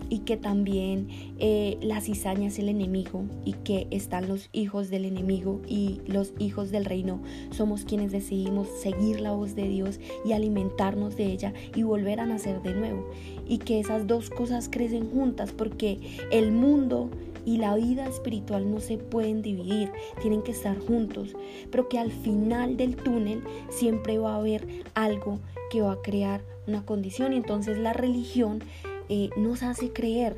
y 0.09 0.21
que 0.21 0.37
también 0.37 1.09
eh, 1.39 1.79
la 1.81 2.01
cizaña 2.01 2.49
es 2.49 2.59
el 2.59 2.69
enemigo 2.69 3.25
y 3.45 3.53
que 3.53 3.87
están 3.91 4.29
los 4.29 4.49
hijos 4.53 4.91
del 4.91 5.05
enemigo 5.05 5.61
y 5.67 6.01
los 6.07 6.33
hijos 6.39 6.71
del 6.71 6.85
reino. 6.85 7.21
Somos 7.51 7.85
quienes 7.85 8.13
decidimos 8.13 8.69
seguir 8.69 9.21
la 9.21 9.33
voz 9.33 9.55
de 9.55 9.69
Dios 9.69 10.01
y 10.25 10.33
alimentarnos 10.33 11.17
de 11.17 11.27
ella 11.27 11.53
y 11.75 11.83
volver 11.83 12.21
a 12.21 12.27
nacer 12.27 12.63
de 12.63 12.75
nuevo. 12.75 13.09
Y 13.47 13.59
que 13.59 13.81
esas 13.81 14.07
dos 14.07 14.31
cosas 14.31 14.69
crecen 14.69 15.11
juntas 15.11 15.53
porque 15.53 16.01
el 16.31 16.53
mundo 16.53 17.11
y 17.45 17.57
la 17.57 17.75
vida 17.77 18.07
espiritual 18.07 18.71
no 18.71 18.79
se 18.79 18.99
pueden 18.99 19.41
dividir, 19.41 19.91
tienen 20.21 20.43
que 20.43 20.53
estar 20.53 20.79
juntos, 20.79 21.35
pero 21.71 21.89
que 21.89 21.99
al 21.99 22.13
final 22.13 22.77
del 22.77 22.95
túnel 22.95 23.43
siempre 23.71 24.19
va 24.19 24.35
a 24.35 24.37
haber 24.37 24.67
algo 24.95 25.39
que 25.71 25.81
va 25.81 25.93
a 25.93 26.03
crear 26.03 26.43
una 26.67 26.85
condición. 26.85 27.33
Entonces 27.33 27.79
la 27.79 27.95
religión 27.95 28.63
eh, 29.09 29.31
nos 29.37 29.63
hace 29.63 29.91
creer. 29.93 30.37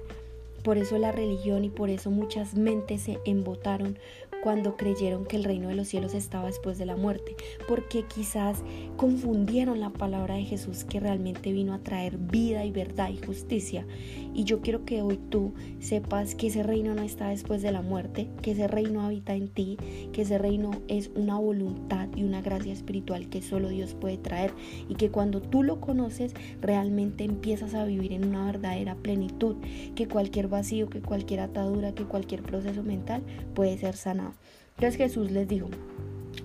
Por 0.62 0.76
eso 0.76 0.98
la 0.98 1.10
religión 1.10 1.64
y 1.64 1.70
por 1.70 1.88
eso 1.88 2.10
muchas 2.10 2.54
mentes 2.54 3.02
se 3.02 3.18
embotaron 3.24 3.98
cuando 4.42 4.76
creyeron 4.76 5.24
que 5.24 5.36
el 5.36 5.44
reino 5.44 5.68
de 5.68 5.74
los 5.74 5.88
cielos 5.88 6.14
estaba 6.14 6.46
después 6.46 6.78
de 6.78 6.86
la 6.86 6.96
muerte, 6.96 7.36
porque 7.68 8.04
quizás 8.04 8.62
confundieron 8.96 9.80
la 9.80 9.90
palabra 9.90 10.34
de 10.34 10.44
Jesús 10.44 10.84
que 10.84 11.00
realmente 11.00 11.52
vino 11.52 11.74
a 11.74 11.80
traer 11.80 12.18
vida 12.18 12.64
y 12.64 12.72
verdad 12.72 13.10
y 13.10 13.24
justicia. 13.24 13.86
Y 14.34 14.44
yo 14.44 14.60
quiero 14.60 14.84
que 14.84 15.02
hoy 15.02 15.18
tú 15.28 15.54
sepas 15.80 16.34
que 16.34 16.48
ese 16.48 16.62
reino 16.62 16.94
no 16.94 17.02
está 17.02 17.28
después 17.28 17.62
de 17.62 17.72
la 17.72 17.82
muerte, 17.82 18.28
que 18.42 18.52
ese 18.52 18.68
reino 18.68 19.02
habita 19.02 19.34
en 19.34 19.48
ti, 19.48 19.76
que 20.12 20.22
ese 20.22 20.38
reino 20.38 20.70
es 20.88 21.10
una 21.14 21.38
voluntad 21.38 22.08
y 22.14 22.24
una 22.24 22.40
gracia 22.40 22.72
espiritual 22.72 23.28
que 23.28 23.42
solo 23.42 23.68
Dios 23.68 23.94
puede 23.94 24.18
traer 24.18 24.52
y 24.88 24.94
que 24.94 25.10
cuando 25.10 25.40
tú 25.40 25.62
lo 25.62 25.80
conoces 25.80 26.34
realmente 26.60 27.24
empiezas 27.24 27.74
a 27.74 27.84
vivir 27.84 28.12
en 28.12 28.26
una 28.26 28.46
verdadera 28.46 28.94
plenitud, 28.94 29.56
que 29.94 30.08
cualquier 30.08 30.48
vacío, 30.48 30.88
que 30.88 31.00
cualquier 31.00 31.40
atadura, 31.40 31.92
que 31.94 32.04
cualquier 32.04 32.42
proceso 32.42 32.82
mental 32.82 33.22
puede 33.54 33.76
ser 33.78 33.96
sanado. 33.96 34.29
Entonces 34.76 34.96
Jesús 34.96 35.30
les 35.30 35.46
dijo, 35.48 35.68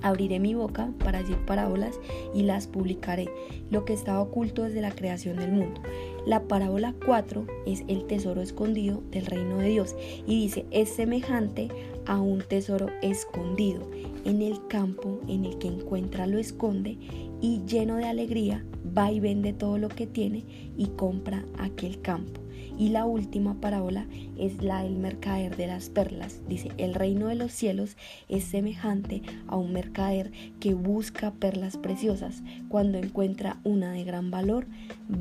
abriré 0.02 0.40
mi 0.40 0.54
boca 0.54 0.90
para 1.00 1.20
decir 1.20 1.38
parábolas 1.46 2.00
y 2.34 2.44
las 2.44 2.68
publicaré, 2.68 3.28
lo 3.72 3.86
que 3.86 3.94
estaba 3.94 4.22
oculto 4.22 4.64
desde 4.64 4.82
la 4.82 4.92
creación 4.92 5.38
del 5.38 5.52
mundo. 5.52 5.82
La 6.26 6.44
parábola 6.44 6.94
4 7.06 7.46
es 7.66 7.84
el 7.88 8.06
tesoro 8.06 8.42
escondido 8.42 9.02
del 9.12 9.26
reino 9.26 9.58
de 9.58 9.70
Dios 9.70 9.96
y 10.28 10.42
dice, 10.42 10.66
es 10.72 10.90
semejante 10.90 11.70
a 12.06 12.20
un 12.20 12.42
tesoro 12.42 12.90
escondido 13.02 13.90
en 14.26 14.42
el 14.42 14.66
campo 14.68 15.20
en 15.28 15.46
el 15.46 15.58
que 15.58 15.68
encuentra 15.68 16.28
lo 16.28 16.38
esconde 16.38 16.98
y 17.42 17.62
lleno 17.66 17.98
de 17.98 18.06
alegría 18.06 18.64
va 18.98 19.12
y 19.12 19.20
vende 19.20 19.54
todo 19.54 19.78
lo 19.78 19.90
que 19.90 20.08
tiene 20.08 20.44
y 20.78 20.88
compra 20.88 21.46
aquel 21.58 22.02
campo. 22.02 22.42
Y 22.78 22.90
la 22.90 23.06
última 23.06 23.62
parábola 23.62 24.06
es 24.38 24.62
la 24.62 24.84
del 24.84 24.98
mercader 24.98 25.56
de 25.56 25.68
las 25.68 25.90
perlas. 25.90 26.42
Dice, 26.48 26.72
el 26.78 26.94
reino 26.94 27.28
de 27.28 27.36
los 27.36 27.54
cielos 27.54 27.96
es 28.28 28.44
semejante 28.44 29.22
a 29.48 29.56
un 29.56 29.72
mercader 29.72 30.32
que 30.60 30.74
busca 30.74 31.32
perlas 31.32 31.78
preciosas. 31.78 32.44
Cuando 32.68 32.98
encuentra 32.98 33.60
una 33.64 33.94
de 33.94 34.04
gran 34.04 34.30
valor, 34.30 34.68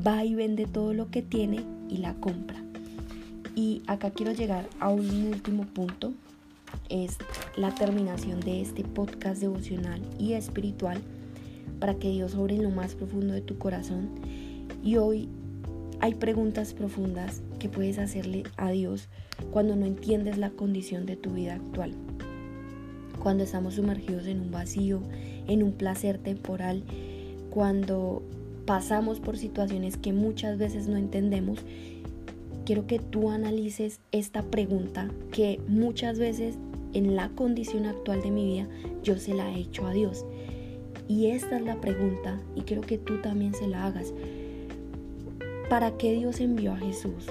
va 0.05 0.25
y 0.25 0.35
vende 0.35 0.65
todo 0.65 0.93
lo 0.93 1.09
que 1.09 1.21
tiene 1.21 1.63
y 1.89 1.97
la 1.97 2.13
compra. 2.15 2.61
Y 3.55 3.83
acá 3.87 4.11
quiero 4.11 4.33
llegar 4.33 4.67
a 4.81 4.89
un 4.89 5.27
último 5.27 5.63
punto. 5.63 6.13
Es 6.89 7.17
la 7.55 7.73
terminación 7.73 8.41
de 8.41 8.61
este 8.61 8.83
podcast 8.83 9.39
devocional 9.39 10.01
y 10.19 10.33
espiritual 10.33 11.01
para 11.79 11.95
que 11.95 12.09
Dios 12.09 12.31
sobre 12.31 12.55
en 12.55 12.63
lo 12.63 12.69
más 12.69 12.95
profundo 12.95 13.33
de 13.33 13.41
tu 13.41 13.57
corazón. 13.57 14.09
Y 14.83 14.97
hoy 14.97 15.29
hay 15.99 16.13
preguntas 16.13 16.73
profundas 16.73 17.41
que 17.59 17.69
puedes 17.69 17.97
hacerle 17.97 18.43
a 18.57 18.71
Dios 18.71 19.07
cuando 19.51 19.75
no 19.75 19.85
entiendes 19.85 20.37
la 20.37 20.49
condición 20.49 21.05
de 21.05 21.15
tu 21.15 21.31
vida 21.31 21.55
actual. 21.55 21.93
Cuando 23.21 23.43
estamos 23.43 23.75
sumergidos 23.75 24.27
en 24.27 24.41
un 24.41 24.51
vacío, 24.51 25.01
en 25.47 25.63
un 25.63 25.71
placer 25.71 26.17
temporal, 26.17 26.83
cuando 27.49 28.21
pasamos 28.65 29.19
por 29.19 29.37
situaciones 29.37 29.97
que 29.97 30.13
muchas 30.13 30.57
veces 30.57 30.87
no 30.87 30.97
entendemos, 30.97 31.59
quiero 32.65 32.87
que 32.87 32.99
tú 32.99 33.29
analices 33.29 33.99
esta 34.11 34.43
pregunta 34.43 35.09
que 35.31 35.59
muchas 35.67 36.19
veces 36.19 36.55
en 36.93 37.15
la 37.15 37.29
condición 37.29 37.85
actual 37.85 38.21
de 38.21 38.31
mi 38.31 38.45
vida 38.45 38.67
yo 39.03 39.17
se 39.17 39.33
la 39.33 39.51
he 39.51 39.59
hecho 39.59 39.85
a 39.85 39.93
Dios. 39.93 40.25
Y 41.07 41.27
esta 41.27 41.57
es 41.57 41.61
la 41.61 41.79
pregunta 41.79 42.39
y 42.55 42.61
quiero 42.61 42.81
que 42.81 42.97
tú 42.97 43.21
también 43.21 43.53
se 43.53 43.67
la 43.67 43.85
hagas. 43.85 44.13
¿Para 45.69 45.97
qué 45.97 46.13
Dios 46.13 46.39
envió 46.39 46.73
a 46.73 46.77
Jesús? 46.77 47.27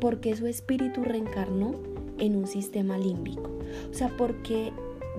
Porque 0.00 0.36
su 0.36 0.46
espíritu 0.46 1.02
reencarnó 1.02 1.74
en 2.18 2.36
un 2.36 2.46
sistema 2.46 2.98
límbico. 2.98 3.50
O 3.90 3.94
sea, 3.94 4.10
porque 4.16 4.72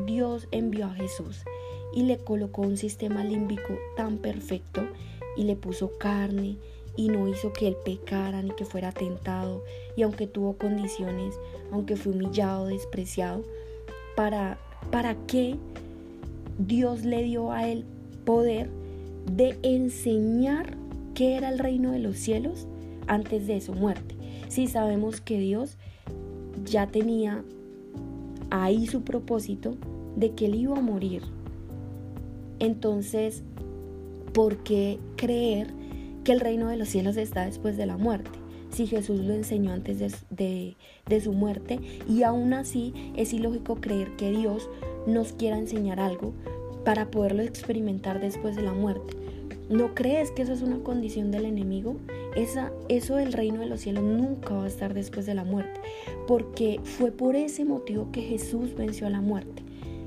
Dios 0.05 0.47
envió 0.51 0.85
a 0.85 0.93
Jesús 0.93 1.43
y 1.93 2.03
le 2.03 2.17
colocó 2.17 2.61
un 2.61 2.77
sistema 2.77 3.23
límbico 3.23 3.77
tan 3.95 4.17
perfecto 4.17 4.81
y 5.35 5.43
le 5.43 5.55
puso 5.55 5.97
carne 5.97 6.57
y 6.95 7.07
no 7.07 7.27
hizo 7.27 7.53
que 7.53 7.67
él 7.67 7.77
pecara 7.83 8.41
ni 8.41 8.51
que 8.51 8.65
fuera 8.65 8.91
tentado 8.91 9.63
y 9.95 10.03
aunque 10.03 10.27
tuvo 10.27 10.57
condiciones, 10.57 11.39
aunque 11.71 11.95
fue 11.95 12.13
humillado, 12.13 12.67
despreciado, 12.67 13.43
para 14.15 14.59
para 14.91 15.15
qué 15.25 15.57
Dios 16.57 17.03
le 17.03 17.23
dio 17.23 17.51
a 17.51 17.67
él 17.67 17.85
poder 18.25 18.69
de 19.31 19.57
enseñar 19.63 20.77
qué 21.13 21.35
era 21.35 21.49
el 21.49 21.59
reino 21.59 21.91
de 21.91 21.99
los 21.99 22.17
cielos 22.17 22.67
antes 23.07 23.47
de 23.47 23.61
su 23.61 23.73
muerte. 23.73 24.15
Si 24.49 24.67
sabemos 24.67 25.21
que 25.21 25.39
Dios 25.39 25.77
ya 26.65 26.87
tenía 26.87 27.43
ahí 28.49 28.87
su 28.87 29.01
propósito 29.01 29.75
de 30.15 30.31
que 30.31 30.45
él 30.45 30.55
iba 30.55 30.77
a 30.77 30.81
morir. 30.81 31.23
Entonces, 32.59 33.43
¿por 34.33 34.57
qué 34.57 34.99
creer 35.15 35.67
que 36.23 36.31
el 36.31 36.39
reino 36.39 36.67
de 36.67 36.77
los 36.77 36.89
cielos 36.89 37.17
está 37.17 37.45
después 37.45 37.77
de 37.77 37.85
la 37.85 37.97
muerte? 37.97 38.29
Si 38.69 38.87
Jesús 38.87 39.19
lo 39.19 39.33
enseñó 39.33 39.71
antes 39.71 39.99
de, 40.29 40.77
de 41.07 41.21
su 41.21 41.33
muerte 41.33 41.79
y 42.07 42.23
aún 42.23 42.53
así 42.53 42.93
es 43.15 43.33
ilógico 43.33 43.75
creer 43.75 44.15
que 44.15 44.31
Dios 44.31 44.67
nos 45.07 45.33
quiera 45.33 45.57
enseñar 45.57 45.99
algo 45.99 46.33
para 46.83 47.09
poderlo 47.11 47.43
experimentar 47.43 48.19
después 48.19 48.55
de 48.55 48.63
la 48.63 48.73
muerte. 48.73 49.15
¿No 49.69 49.95
crees 49.95 50.31
que 50.31 50.41
eso 50.41 50.53
es 50.53 50.61
una 50.61 50.79
condición 50.79 51.31
del 51.31 51.45
enemigo? 51.45 51.95
Esa, 52.35 52.71
eso 52.89 53.15
del 53.15 53.31
reino 53.31 53.61
de 53.61 53.67
los 53.67 53.81
cielos 53.81 54.03
nunca 54.03 54.53
va 54.53 54.65
a 54.65 54.67
estar 54.67 54.93
después 54.93 55.25
de 55.25 55.35
la 55.35 55.43
muerte, 55.43 55.79
porque 56.27 56.79
fue 56.83 57.11
por 57.11 57.35
ese 57.35 57.63
motivo 57.63 58.11
que 58.11 58.21
Jesús 58.21 58.75
venció 58.75 59.07
a 59.07 59.11
la 59.11 59.21
muerte. 59.21 59.63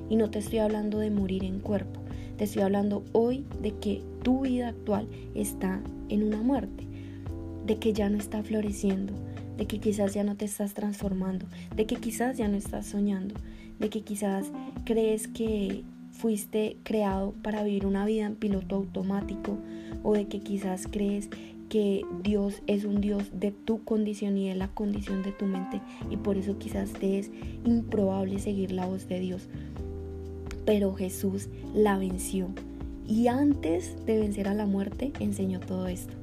Y 0.09 0.15
no 0.15 0.29
te 0.29 0.39
estoy 0.39 0.59
hablando 0.59 0.99
de 0.99 1.09
morir 1.09 1.43
en 1.43 1.59
cuerpo, 1.59 1.99
te 2.37 2.43
estoy 2.43 2.61
hablando 2.61 3.03
hoy 3.13 3.45
de 3.61 3.71
que 3.71 4.03
tu 4.23 4.41
vida 4.41 4.69
actual 4.69 5.07
está 5.35 5.81
en 6.09 6.23
una 6.23 6.41
muerte, 6.41 6.85
de 7.65 7.77
que 7.77 7.93
ya 7.93 8.09
no 8.09 8.17
está 8.17 8.43
floreciendo, 8.43 9.13
de 9.57 9.65
que 9.65 9.79
quizás 9.79 10.13
ya 10.13 10.23
no 10.23 10.35
te 10.35 10.45
estás 10.45 10.73
transformando, 10.73 11.45
de 11.75 11.85
que 11.85 11.95
quizás 11.95 12.37
ya 12.37 12.47
no 12.47 12.57
estás 12.57 12.85
soñando, 12.85 13.35
de 13.79 13.89
que 13.89 14.01
quizás 14.01 14.51
crees 14.85 15.27
que 15.27 15.83
fuiste 16.11 16.77
creado 16.83 17.33
para 17.43 17.63
vivir 17.63 17.85
una 17.85 18.05
vida 18.05 18.25
en 18.25 18.35
piloto 18.35 18.75
automático 18.75 19.57
o 20.03 20.13
de 20.13 20.27
que 20.27 20.39
quizás 20.39 20.87
crees 20.89 21.29
que 21.69 22.03
Dios 22.23 22.61
es 22.65 22.85
un 22.85 23.01
Dios 23.01 23.23
de 23.33 23.51
tu 23.51 23.83
condición 23.83 24.37
y 24.37 24.47
de 24.47 24.55
la 24.55 24.69
condición 24.69 25.21
de 25.21 25.31
tu 25.31 25.45
mente 25.45 25.81
y 26.09 26.17
por 26.17 26.37
eso 26.37 26.57
quizás 26.57 26.93
te 26.93 27.19
es 27.19 27.29
improbable 27.65 28.39
seguir 28.39 28.71
la 28.71 28.85
voz 28.85 29.07
de 29.07 29.19
Dios. 29.19 29.47
Pero 30.65 30.93
Jesús 30.95 31.49
la 31.73 31.97
venció 31.97 32.49
y 33.07 33.27
antes 33.27 33.95
de 34.05 34.19
vencer 34.19 34.47
a 34.47 34.53
la 34.53 34.65
muerte 34.65 35.11
enseñó 35.19 35.59
todo 35.59 35.87
esto. 35.87 36.16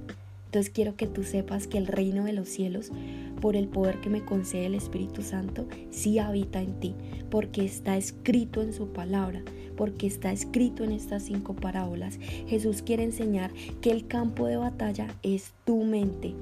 Entonces 0.55 0.73
quiero 0.73 0.95
que 0.95 1.09
tú 1.09 1.25
sepas 1.25 1.67
que 1.67 1.79
el 1.79 1.89
reino 1.89 2.27
de 2.27 2.33
los 2.33 2.49
cielos, 2.49 2.93
por 3.41 3.57
el 3.57 3.67
poder 3.67 4.01
que 4.01 4.09
me 4.09 4.25
concede 4.25 4.67
el 4.67 4.77
Espíritu 4.77 5.21
Santo, 5.23 5.67
sí 5.91 6.21
habita 6.21 6.61
en 6.61 6.79
ti, 6.79 6.95
porque 7.29 7.65
está 7.65 7.97
escrito 7.97 8.63
en 8.63 8.73
su 8.73 8.93
palabra 8.93 9.43
porque 9.77 10.07
está 10.07 10.31
escrito 10.31 10.85
en 10.85 10.93
estas 10.93 11.25
cinco 11.25 11.57
parábolas. 11.57 12.21
Jesús 12.47 12.83
quiere 12.83 13.03
enseñar 13.03 13.53
que 13.81 13.91
el 13.91 14.07
campo 14.07 14.47
de 14.47 14.57
batalla 14.57 15.09
es 15.25 15.53
tu 15.65 15.83
mente 15.83 16.33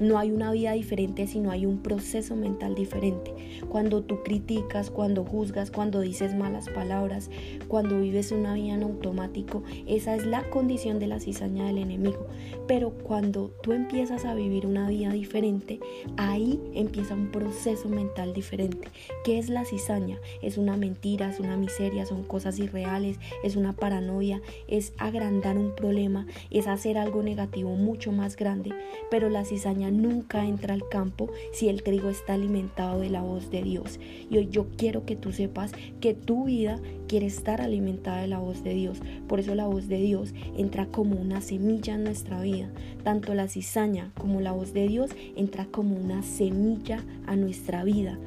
No 0.00 0.18
hay 0.18 0.30
una 0.30 0.52
vida 0.52 0.72
diferente, 0.72 1.26
sino 1.26 1.50
hay 1.50 1.66
un 1.66 1.78
proceso 1.78 2.36
mental 2.36 2.74
diferente. 2.74 3.34
Cuando 3.68 4.02
tú 4.02 4.22
criticas, 4.22 4.90
cuando 4.90 5.24
juzgas, 5.24 5.70
cuando 5.70 6.00
dices 6.00 6.34
malas 6.34 6.68
palabras, 6.68 7.30
cuando 7.66 8.00
vives 8.00 8.30
una 8.30 8.54
vida 8.54 8.74
en 8.74 8.84
automático, 8.84 9.62
esa 9.86 10.14
es 10.14 10.24
la 10.24 10.48
condición 10.50 10.98
de 10.98 11.08
la 11.08 11.18
cizaña 11.18 11.66
del 11.66 11.78
enemigo. 11.78 12.26
Pero 12.68 12.90
cuando 12.90 13.50
tú 13.62 13.72
empiezas 13.72 14.24
a 14.24 14.34
vivir 14.34 14.66
una 14.66 14.88
vida 14.88 15.12
diferente, 15.12 15.80
ahí 16.16 16.60
empieza 16.74 17.14
un 17.14 17.30
proceso 17.30 17.88
mental 17.88 18.34
diferente. 18.34 18.88
¿Qué 19.24 19.38
es 19.38 19.48
la 19.48 19.64
cizaña? 19.64 20.18
Es 20.42 20.58
una 20.58 20.76
mentira, 20.76 21.30
es 21.30 21.40
una 21.40 21.56
miseria, 21.56 22.06
son 22.06 22.22
cosas 22.22 22.58
irreales, 22.58 23.18
es 23.42 23.56
una 23.56 23.74
paranoia, 23.74 24.40
es 24.68 24.92
agrandar 24.98 25.58
un 25.58 25.74
problema, 25.74 26.26
es 26.50 26.66
hacer 26.68 26.98
algo 26.98 27.22
negativo 27.22 27.70
mucho 27.70 28.12
más 28.12 28.36
grande. 28.36 28.70
Pero 29.10 29.28
la 29.28 29.44
cizaña 29.44 29.87
nunca 29.90 30.46
entra 30.46 30.74
al 30.74 30.88
campo 30.88 31.30
si 31.52 31.68
el 31.68 31.82
trigo 31.82 32.08
está 32.08 32.34
alimentado 32.34 33.00
de 33.00 33.10
la 33.10 33.22
voz 33.22 33.50
de 33.50 33.62
Dios. 33.62 33.98
Y 34.30 34.38
hoy 34.38 34.48
yo 34.50 34.66
quiero 34.76 35.04
que 35.04 35.16
tú 35.16 35.32
sepas 35.32 35.72
que 36.00 36.14
tu 36.14 36.44
vida 36.44 36.80
quiere 37.08 37.26
estar 37.26 37.60
alimentada 37.60 38.20
de 38.20 38.28
la 38.28 38.38
voz 38.38 38.62
de 38.62 38.74
Dios. 38.74 39.00
Por 39.26 39.40
eso 39.40 39.54
la 39.54 39.66
voz 39.66 39.88
de 39.88 39.98
Dios 39.98 40.34
entra 40.56 40.86
como 40.86 41.16
una 41.16 41.40
semilla 41.40 41.94
en 41.94 42.04
nuestra 42.04 42.40
vida. 42.40 42.70
Tanto 43.02 43.34
la 43.34 43.48
cizaña 43.48 44.12
como 44.18 44.40
la 44.40 44.52
voz 44.52 44.72
de 44.72 44.88
Dios 44.88 45.10
entra 45.36 45.66
como 45.66 45.96
una 45.96 46.22
semilla 46.22 47.04
a 47.26 47.36
nuestra 47.36 47.84
vida. 47.84 48.18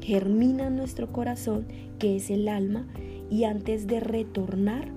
Germina 0.00 0.68
en 0.68 0.76
nuestro 0.76 1.12
corazón, 1.12 1.66
que 1.98 2.16
es 2.16 2.30
el 2.30 2.48
alma, 2.48 2.86
y 3.30 3.44
antes 3.44 3.86
de 3.86 4.00
retornar, 4.00 4.88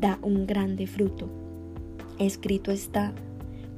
da 0.00 0.18
un 0.22 0.46
grande 0.46 0.86
fruto. 0.86 1.28
Escrito 2.18 2.70
está, 2.70 3.12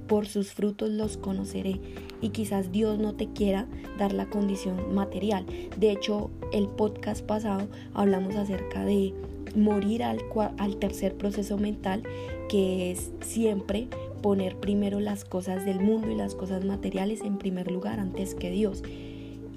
por 0.06 0.26
sus 0.26 0.52
frutos 0.52 0.90
los 0.90 1.16
conoceré. 1.16 1.80
Y 2.20 2.30
quizás 2.30 2.72
Dios 2.72 2.98
no 2.98 3.14
te 3.14 3.28
quiera 3.28 3.66
dar 3.98 4.12
la 4.12 4.26
condición 4.26 4.94
material. 4.94 5.44
De 5.78 5.90
hecho, 5.90 6.30
el 6.52 6.68
podcast 6.68 7.24
pasado 7.24 7.68
hablamos 7.92 8.36
acerca 8.36 8.84
de 8.84 9.12
morir 9.54 10.02
al, 10.02 10.20
al 10.58 10.76
tercer 10.76 11.16
proceso 11.16 11.58
mental, 11.58 12.02
que 12.48 12.90
es 12.90 13.10
siempre 13.20 13.88
poner 14.22 14.56
primero 14.56 15.00
las 15.00 15.24
cosas 15.24 15.64
del 15.64 15.80
mundo 15.80 16.10
y 16.10 16.14
las 16.14 16.34
cosas 16.34 16.64
materiales 16.64 17.20
en 17.20 17.38
primer 17.38 17.70
lugar 17.70 18.00
antes 18.00 18.34
que 18.34 18.50
Dios. 18.50 18.82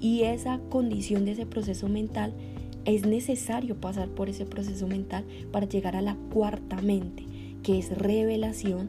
Y 0.00 0.22
esa 0.22 0.60
condición 0.68 1.24
de 1.24 1.32
ese 1.32 1.46
proceso 1.46 1.88
mental 1.88 2.34
es 2.84 3.04
necesario 3.04 3.76
pasar 3.76 4.08
por 4.08 4.28
ese 4.28 4.46
proceso 4.46 4.86
mental 4.86 5.24
para 5.52 5.66
llegar 5.66 5.96
a 5.96 6.02
la 6.02 6.16
cuarta 6.32 6.80
mente, 6.80 7.24
que 7.62 7.78
es 7.78 7.96
revelación, 7.96 8.88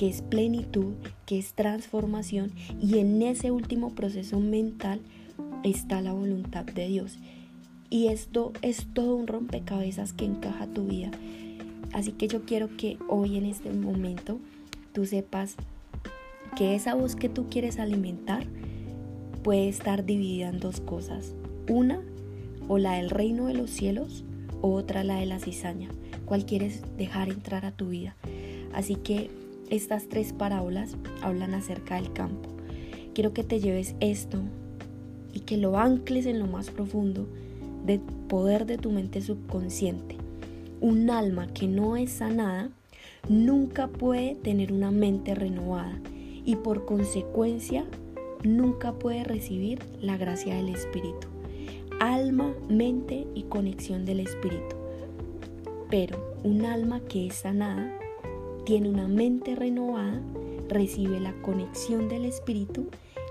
que 0.00 0.08
es 0.08 0.22
plenitud, 0.22 0.94
que 1.26 1.38
es 1.38 1.52
transformación 1.52 2.52
y 2.80 3.00
en 3.00 3.20
ese 3.20 3.50
último 3.50 3.90
proceso 3.90 4.40
mental 4.40 5.02
está 5.62 6.00
la 6.00 6.14
voluntad 6.14 6.64
de 6.64 6.88
Dios. 6.88 7.18
Y 7.90 8.06
esto 8.06 8.54
es 8.62 8.86
todo 8.94 9.14
un 9.14 9.26
rompecabezas 9.26 10.14
que 10.14 10.24
encaja 10.24 10.66
tu 10.68 10.86
vida. 10.86 11.10
Así 11.92 12.12
que 12.12 12.28
yo 12.28 12.46
quiero 12.46 12.74
que 12.78 12.96
hoy 13.08 13.36
en 13.36 13.44
este 13.44 13.70
momento 13.74 14.38
tú 14.94 15.04
sepas 15.04 15.56
que 16.56 16.74
esa 16.74 16.94
voz 16.94 17.14
que 17.14 17.28
tú 17.28 17.50
quieres 17.50 17.78
alimentar 17.78 18.46
puede 19.42 19.68
estar 19.68 20.06
dividida 20.06 20.48
en 20.48 20.60
dos 20.60 20.80
cosas. 20.80 21.34
Una, 21.68 22.00
o 22.68 22.78
la 22.78 22.94
del 22.94 23.10
reino 23.10 23.48
de 23.48 23.54
los 23.54 23.68
cielos, 23.68 24.24
o 24.62 24.72
otra 24.72 25.04
la 25.04 25.16
de 25.16 25.26
la 25.26 25.40
cizaña. 25.40 25.90
¿Cuál 26.24 26.46
quieres 26.46 26.80
dejar 26.96 27.28
entrar 27.28 27.66
a 27.66 27.72
tu 27.72 27.90
vida? 27.90 28.16
Así 28.72 28.94
que 28.94 29.28
estas 29.70 30.08
tres 30.08 30.32
parábolas 30.32 30.96
hablan 31.22 31.54
acerca 31.54 31.94
del 31.94 32.12
campo. 32.12 32.50
Quiero 33.14 33.32
que 33.32 33.44
te 33.44 33.60
lleves 33.60 33.94
esto 34.00 34.38
y 35.32 35.40
que 35.40 35.56
lo 35.56 35.78
ancles 35.78 36.26
en 36.26 36.38
lo 36.38 36.46
más 36.46 36.70
profundo 36.70 37.26
del 37.86 38.00
poder 38.00 38.66
de 38.66 38.78
tu 38.78 38.90
mente 38.90 39.20
subconsciente. 39.20 40.16
Un 40.80 41.10
alma 41.10 41.46
que 41.48 41.66
no 41.66 41.96
es 41.96 42.10
sanada 42.10 42.70
nunca 43.28 43.88
puede 43.88 44.34
tener 44.34 44.72
una 44.72 44.90
mente 44.90 45.34
renovada 45.34 46.00
y 46.44 46.56
por 46.56 46.84
consecuencia 46.84 47.84
nunca 48.42 48.92
puede 48.92 49.24
recibir 49.24 49.80
la 50.00 50.16
gracia 50.16 50.56
del 50.56 50.70
Espíritu. 50.70 51.28
Alma, 52.00 52.54
mente 52.68 53.26
y 53.34 53.42
conexión 53.44 54.04
del 54.04 54.20
Espíritu. 54.20 54.76
Pero 55.90 56.34
un 56.44 56.64
alma 56.64 57.00
que 57.00 57.26
es 57.26 57.34
sanada 57.34 57.99
tiene 58.70 58.88
una 58.88 59.08
mente 59.08 59.56
renovada, 59.56 60.22
recibe 60.68 61.18
la 61.18 61.32
conexión 61.42 62.08
del 62.08 62.24
Espíritu 62.24 62.86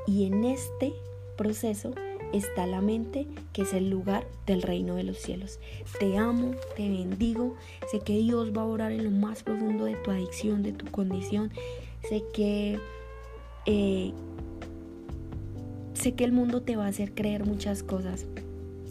y 0.06 0.26
en 0.26 0.44
este 0.44 0.92
proceso 1.38 1.94
está 2.34 2.68
la 2.68 2.82
mente 2.82 3.26
que 3.54 3.62
es 3.62 3.72
el 3.72 3.90
lugar 3.90 4.28
del 4.46 4.62
reino 4.62 4.96
de 4.96 5.04
los 5.04 5.18
cielos. 5.18 5.62
Te 5.98 6.18
amo, 6.18 6.56
te 6.76 6.90
bendigo, 6.90 7.56
sé 7.90 8.02
que 8.02 8.18
Dios 8.18 8.52
va 8.52 8.64
a 8.64 8.66
orar 8.66 8.92
en 8.92 9.06
lo 9.06 9.12
más 9.12 9.44
profundo 9.44 9.86
de 9.86 9.96
tu 9.96 10.12
adicción, 10.12 10.62
de 10.62 10.74
tu 10.74 10.88
condición, 10.88 11.52
sé 12.10 12.22
que... 12.34 12.78
Eh, 13.66 14.12
sé 15.94 16.16
que 16.16 16.26
el 16.26 16.34
mundo 16.34 16.64
te 16.64 16.76
va 16.76 16.84
a 16.84 16.90
hacer 16.90 17.14
creer 17.14 17.46
muchas 17.46 17.82
cosas, 17.82 18.26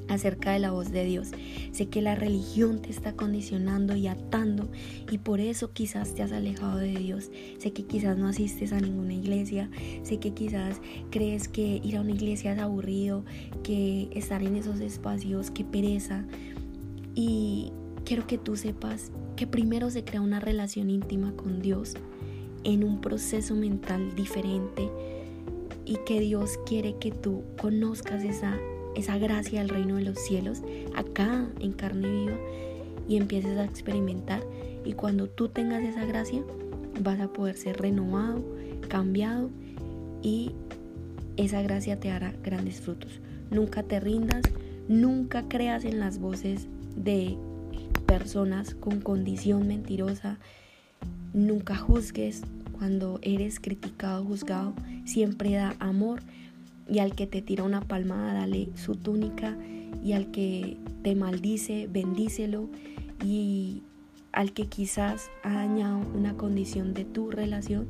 acerca 0.09 0.53
de 0.53 0.59
la 0.59 0.71
voz 0.71 0.91
de 0.91 1.05
Dios. 1.05 1.31
Sé 1.73 1.87
que 1.87 2.03
la 2.03 2.15
religión 2.15 2.81
te 2.81 2.91
está 2.91 3.13
condicionando 3.15 3.97
y 3.97 4.07
atando 4.07 4.69
y 5.11 5.19
por 5.19 5.41
eso 5.41 5.73
quizás 5.73 6.15
te 6.15 6.23
has 6.23 6.33
alejado 6.33 6.79
de 6.79 6.95
Dios. 6.95 7.31
Sé 7.59 7.73
que 7.73 7.85
quizás 7.85 8.19
no 8.19 8.29
asistes 8.29 8.73
a 8.73 8.81
ninguna 8.81 9.15
iglesia. 9.15 9.71
Sé 10.03 10.19
que 10.19 10.33
quizás 10.33 10.81
crees 11.11 11.49
que 11.49 11.81
ir 11.83 11.97
a 11.97 12.01
una 12.01 12.13
iglesia 12.13 12.53
es 12.53 12.59
aburrido, 12.59 13.25
que 13.63 14.09
estar 14.13 14.43
en 14.43 14.57
esos 14.57 14.81
espacios, 14.81 15.51
que 15.51 15.65
pereza. 15.65 16.25
Y 17.15 17.73
quiero 18.05 18.27
que 18.27 18.39
tú 18.39 18.57
sepas 18.57 19.13
que 19.37 19.47
primero 19.47 19.91
se 19.91 20.05
crea 20.05 20.21
una 20.21 20.41
relación 20.41 20.91
íntima 20.91 21.33
con 21.33 21.61
Dios 21.61 21.95
en 22.65 22.83
un 22.85 23.01
proceso 23.01 23.55
mental 23.55 24.15
diferente 24.17 24.91
y 25.85 25.97
que 26.05 26.21
Dios 26.21 26.59
quiere 26.67 26.97
que 26.99 27.11
tú 27.11 27.45
conozcas 27.61 28.25
esa 28.25 28.59
esa 28.99 29.17
gracia 29.19 29.61
del 29.61 29.69
reino 29.69 29.97
de 29.97 30.03
los 30.03 30.19
cielos 30.19 30.63
acá 30.95 31.47
en 31.61 31.73
carne 31.73 32.11
viva 32.11 32.37
y 33.09 33.17
empieces 33.17 33.57
a 33.57 33.65
experimentar. 33.65 34.43
Y 34.85 34.93
cuando 34.95 35.29
tú 35.29 35.49
tengas 35.49 35.83
esa 35.83 36.05
gracia, 36.05 36.43
vas 37.01 37.21
a 37.21 37.33
poder 37.33 37.57
ser 37.57 37.81
renovado, 37.81 38.45
cambiado 38.89 39.51
y 40.23 40.53
esa 41.37 41.63
gracia 41.63 42.01
te 42.01 42.11
hará 42.11 42.35
grandes 42.43 42.81
frutos. 42.81 43.21
Nunca 43.51 43.83
te 43.83 44.01
rindas, 44.01 44.43
nunca 44.89 45.49
creas 45.49 45.85
en 45.85 46.01
las 46.01 46.19
voces 46.19 46.67
de 46.97 47.37
personas 48.07 48.75
con 48.75 49.01
condición 49.01 49.69
mentirosa, 49.69 50.39
nunca 51.33 51.77
juzgues 51.77 52.43
cuando 52.73 53.21
eres 53.23 53.61
criticado, 53.61 54.25
juzgado, 54.25 54.75
siempre 55.05 55.53
da 55.53 55.77
amor 55.79 56.21
y 56.89 57.01
al 57.01 57.15
que 57.15 57.27
te 57.27 57.43
tira 57.43 57.65
una 57.65 57.81
palmada, 57.81 58.35
dale 58.35 58.69
su 58.75 58.95
túnica, 58.95 59.57
y 60.03 60.13
al 60.13 60.31
que 60.31 60.77
te 61.03 61.15
maldice, 61.15 61.89
bendícelo, 61.91 62.69
y 63.25 63.83
al 64.33 64.53
que 64.53 64.67
quizás 64.67 65.31
ha 65.43 65.53
dañado 65.53 66.01
una 66.15 66.35
condición 66.35 66.95
de 66.95 67.05
tu 67.05 67.31
relación, 67.31 67.87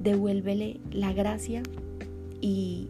devuélvele 0.00 0.80
la 0.90 1.12
gracia 1.12 1.62
y 2.40 2.88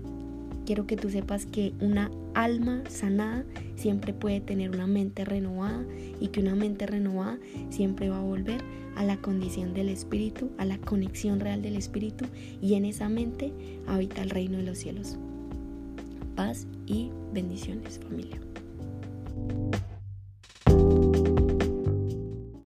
quiero 0.66 0.86
que 0.86 0.96
tú 0.96 1.10
sepas 1.10 1.46
que 1.46 1.72
una 1.80 2.10
alma 2.44 2.84
sanada 2.88 3.44
siempre 3.74 4.12
puede 4.12 4.40
tener 4.40 4.70
una 4.70 4.86
mente 4.86 5.24
renovada 5.24 5.84
y 6.20 6.28
que 6.28 6.40
una 6.40 6.54
mente 6.54 6.86
renovada 6.86 7.38
siempre 7.68 8.08
va 8.08 8.18
a 8.18 8.22
volver 8.22 8.62
a 8.94 9.04
la 9.04 9.16
condición 9.16 9.74
del 9.74 9.88
Espíritu, 9.88 10.50
a 10.56 10.64
la 10.64 10.78
conexión 10.78 11.40
real 11.40 11.62
del 11.62 11.76
Espíritu 11.76 12.26
y 12.62 12.74
en 12.74 12.84
esa 12.84 13.08
mente 13.08 13.52
habita 13.88 14.22
el 14.22 14.30
reino 14.30 14.58
de 14.58 14.64
los 14.64 14.78
cielos. 14.78 15.16
Paz 16.36 16.68
y 16.86 17.10
bendiciones 17.32 17.98
familia. 17.98 18.38